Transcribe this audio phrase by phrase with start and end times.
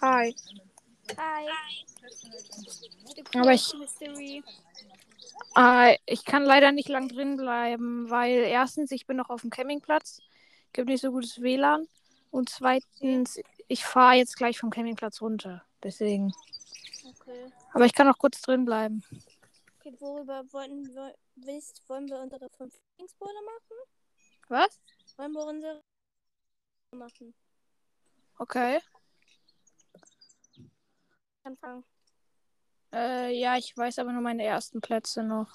[0.00, 0.34] Hi.
[1.16, 1.46] Hi.
[3.34, 3.74] Aber ich-.
[5.56, 9.50] Äh, ich kann leider nicht lang drin bleiben, weil erstens, ich bin noch auf dem
[9.50, 10.20] Campingplatz,
[10.72, 11.86] gibt nicht so gutes WLAN.
[12.30, 15.64] Und zweitens, ich fahre jetzt gleich vom Campingplatz runter.
[15.82, 16.32] Deswegen.
[17.04, 17.50] Okay.
[17.72, 19.02] Aber ich kann noch kurz drin bleiben.
[19.78, 23.76] Okay, worüber wollten wir, willst, wollen wir unsere fünf Lieblingsbowle machen?
[24.48, 24.80] Was?
[25.16, 25.82] Wollen wir unsere
[26.92, 27.34] machen?
[28.38, 28.80] Okay.
[31.50, 31.84] Anfangen.
[32.92, 35.50] Äh, ja, ich weiß aber nur meine ersten Plätze noch.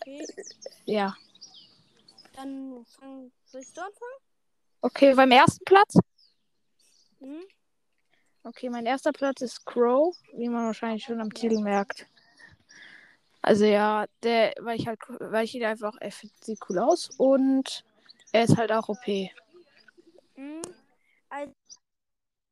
[0.00, 0.24] Okay.
[0.84, 1.16] Ja.
[2.36, 4.20] Dann fang, willst du anfangen?
[4.82, 5.98] Okay, beim ersten Platz?
[7.18, 7.42] Hm?
[8.44, 12.06] Okay, mein erster Platz ist Crow, wie man wahrscheinlich schon am Titel merkt.
[13.42, 17.84] Also ja, der, weil ich halt, weil ich ihn einfach, er sieht cool aus und
[18.30, 19.06] er ist halt auch OP.
[19.06, 19.28] Hm?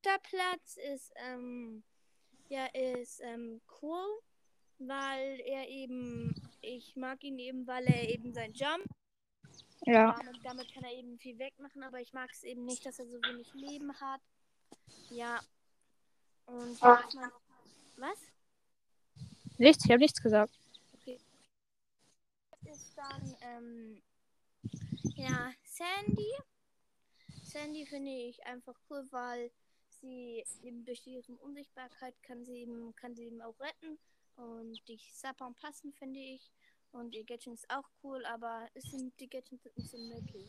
[0.07, 1.83] Der Platz ist, ähm,
[2.49, 4.21] ja, ist ähm, cool,
[4.79, 8.87] weil er eben, ich mag ihn eben, weil er eben sein Jump
[9.85, 10.17] Ja.
[10.19, 13.07] Damit, damit kann er eben viel wegmachen, aber ich mag es eben nicht, dass er
[13.07, 14.21] so wenig Leben hat.
[15.11, 15.41] Ja.
[16.47, 17.31] Und ich mein,
[17.97, 18.19] was?
[19.59, 20.59] Nichts, ich habe nichts gesagt.
[22.63, 24.03] Das ist dann, ähm,
[25.15, 26.33] ja, Sandy.
[27.43, 29.51] Sandy finde ich einfach cool, weil
[30.01, 33.99] sie eben durch ihre Unsichtbarkeit kann sie eben, kann sie eben auch retten.
[34.37, 36.51] Und die Sapern passen, finde ich.
[36.93, 40.47] Und ihr Gadget ist auch cool, aber es sind, die Gadgets sind nicht so möglich.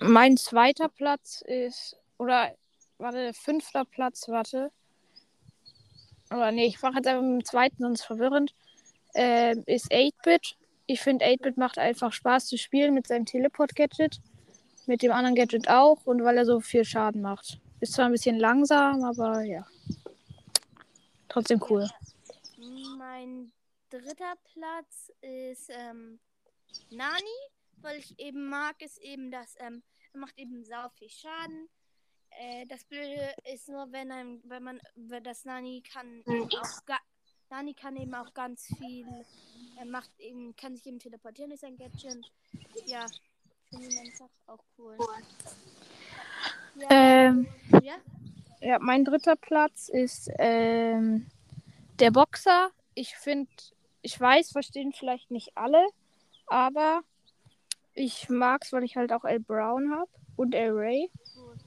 [0.00, 2.54] Mein zweiter Platz ist, oder,
[2.98, 4.70] warte, fünfter Platz, warte.
[6.30, 8.54] Oder nee, ich mache jetzt einfach mit dem zweiten, sonst verwirrend.
[9.14, 10.56] Ähm, ist 8-Bit.
[10.86, 14.20] Ich finde 8-Bit macht einfach Spaß zu spielen mit seinem Teleport-Gadget.
[14.86, 17.58] Mit dem anderen Gadget auch und weil er so viel Schaden macht.
[17.86, 19.64] Ist zwar ein bisschen langsam, aber ja.
[21.28, 21.88] Trotzdem cool.
[22.98, 23.52] Mein
[23.90, 26.18] dritter Platz ist ähm,
[26.90, 27.38] Nani,
[27.76, 31.68] weil ich eben mag es eben, dass ähm, er macht eben sau viel Schaden.
[32.30, 36.84] Äh, das Blöde ist nur, wenn einem, wenn man, wenn das Nani kann eben auch
[36.86, 36.98] ga,
[37.50, 39.06] Nani kann eben auch ganz viel,
[39.78, 42.32] er macht eben, kann sich eben teleportieren durch sein Gadget.
[42.84, 43.06] Ja,
[43.70, 44.98] finde ich einfach auch cool.
[46.74, 47.46] Ja, Ähm,
[48.66, 48.78] ja?
[48.80, 51.26] mein dritter Platz ist ähm,
[52.00, 52.70] der Boxer.
[52.94, 53.50] Ich finde,
[54.02, 55.86] ich weiß, verstehen vielleicht nicht alle,
[56.46, 57.02] aber
[57.94, 61.10] ich mag's, weil ich halt auch El Brown habe und El Ray.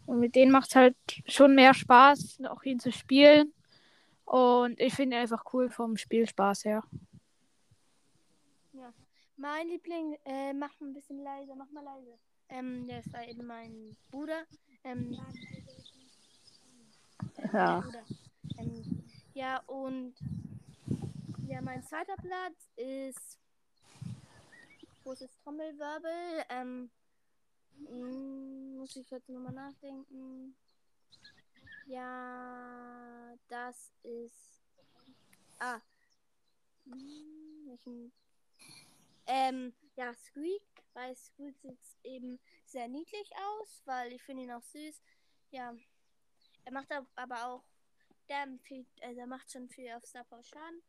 [0.06, 0.96] Und mit denen macht es halt
[1.26, 3.54] schon mehr Spaß, auch ihn zu spielen.
[4.26, 6.84] Und ich finde einfach cool vom Spielspaß her.
[8.74, 8.94] Ja.
[9.38, 12.18] Mein Liebling, äh, mach mal ein bisschen leiser, mach mal leise.
[12.50, 14.44] Ähm, war eben mein Bruder.
[14.84, 15.89] Ähm, äh,
[17.54, 17.84] Ja.
[18.58, 19.04] Ähm,
[19.34, 20.14] ja, und
[21.48, 23.40] ja, mein zweiter Platz ist
[25.04, 26.44] großes Trommelwirbel.
[26.50, 26.92] Ähm,
[28.78, 30.56] muss ich jetzt nochmal nachdenken.
[31.88, 34.62] Ja, das ist.
[35.60, 35.80] Ah.
[36.86, 38.12] Welchen
[39.26, 40.64] ähm, ja, Squeak,
[40.94, 45.02] weil Squeak sieht eben sehr niedlich aus, weil ich finde ihn auch süß.
[45.52, 45.74] Ja,
[46.70, 47.64] er macht ab- aber auch,
[48.30, 50.82] der, viel, also er macht schon viel auf Star Power Schaden.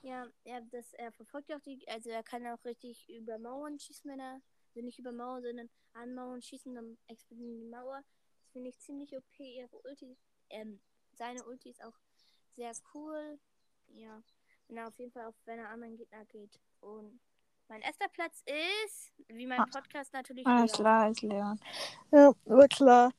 [0.00, 4.10] Ja, er, das, er verfolgt auch die, also er kann auch richtig über Mauern schießen,
[4.10, 8.02] wenn er, also nicht über Mauern, sondern an Mauern schießen, dann explodieren die Mauer.
[8.42, 9.38] Das finde ich ziemlich OP.
[9.40, 10.16] Ihre Ulti,
[10.50, 10.80] ähm,
[11.12, 11.98] seine Ulti ist auch
[12.56, 13.38] sehr cool.
[13.88, 14.22] Ja,
[14.68, 16.58] wenn er auf jeden Fall auf, wenn er anderen Gegner geht.
[16.80, 17.20] Und
[17.68, 18.42] mein erster Platz
[18.86, 19.66] ist, wie mein Ah.
[19.70, 20.46] Podcast natürlich.
[20.46, 20.80] Alles Leon.
[20.84, 21.60] klar, ist Leon.
[22.12, 23.12] Ja, klar.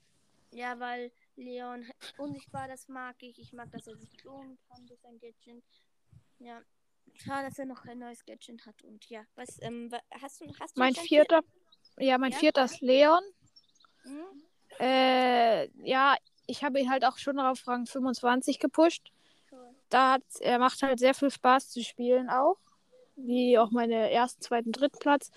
[0.51, 1.85] Ja, weil Leon
[2.17, 3.39] unsichtbar, das mag ich.
[3.39, 5.63] Ich mag, dass er sich klonen kann durch sein Gadget.
[6.39, 6.61] Ja.
[7.15, 8.83] Schade, dass er noch kein neues Gadget hat.
[8.83, 9.91] Und ja, was, ähm,
[10.21, 11.41] hast du, hast du Mein vierter,
[11.97, 12.37] ja, mein Ja?
[12.37, 13.23] vierter ist Leon.
[14.03, 14.25] Hm?
[14.79, 19.11] Äh, ja, ich habe ihn halt auch schon auf Rang 25 gepusht.
[19.51, 19.75] Cool.
[19.89, 22.57] Da hat, er macht halt sehr viel Spaß zu spielen auch.
[23.15, 25.31] Wie auch meine ersten, zweiten, dritten Platz.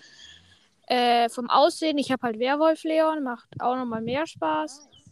[0.87, 4.85] Äh, vom Aussehen, ich habe halt Werwolf Leon, macht auch nochmal mehr Spaß.
[4.85, 5.02] Nice.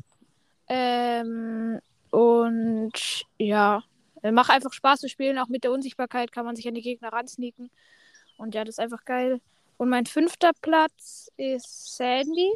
[0.73, 1.81] Ähm,
[2.11, 3.83] und ja,
[4.23, 5.37] macht einfach Spaß zu spielen.
[5.37, 7.69] Auch mit der Unsichtbarkeit kann man sich an die Gegner ransneaken.
[8.37, 9.41] Und ja, das ist einfach geil.
[9.75, 12.53] Und mein fünfter Platz ist Sandy.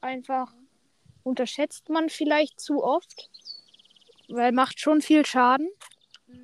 [0.00, 0.54] Einfach
[1.24, 3.28] unterschätzt man vielleicht zu oft.
[4.28, 5.68] Weil macht schon viel Schaden.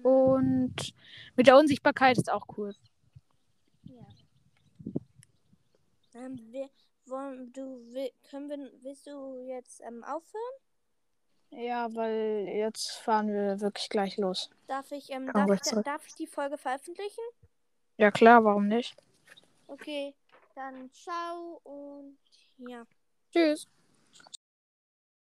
[0.02, 0.93] Und
[1.36, 2.75] mit der Unsichtbarkeit ist auch cool.
[3.84, 4.06] Ja.
[6.14, 6.69] Ähm, wir,
[7.06, 7.62] wollen, du,
[7.93, 10.69] will, können wir, willst du jetzt ähm, aufhören?
[11.50, 14.50] Ja, weil jetzt fahren wir wirklich gleich los.
[14.67, 15.85] Darf ich, ähm, darf, ich, zurück.
[15.85, 17.25] darf ich die Folge veröffentlichen?
[17.97, 18.97] Ja klar, warum nicht?
[19.67, 20.14] Okay,
[20.55, 22.17] dann ciao und
[22.58, 22.85] ja.
[23.32, 23.67] Tschüss.